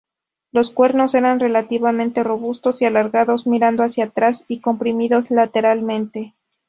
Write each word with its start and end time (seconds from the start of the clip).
Los 0.51 0.71
cuernos 0.71 1.13
eran 1.13 1.39
relativamente 1.39 2.23
robustos 2.23 2.81
y 2.81 2.85
alargados, 2.85 3.45
mirando 3.45 3.83
hacia 3.83 4.05
atrás 4.05 4.43
y 4.47 4.59
comprimidos 4.59 5.29
lateralmente. 5.29 6.33